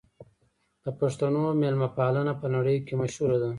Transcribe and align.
د 0.83 0.85
پښتنو 0.99 1.43
مېلمه 1.61 1.89
پالنه 1.97 2.33
په 2.41 2.47
نړۍ 2.55 2.77
کې 2.85 2.93
مشهوره 3.01 3.37
ده. 3.41 3.49